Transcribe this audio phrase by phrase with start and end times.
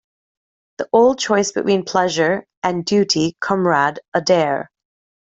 [0.79, 4.71] The old choice between Pleasure and Duty, Comrade Adair.